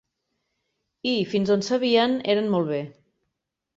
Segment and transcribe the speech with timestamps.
[1.11, 2.81] I, fins on sabien, eren molt bé.